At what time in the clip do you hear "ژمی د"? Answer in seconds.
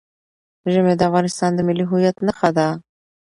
0.71-1.01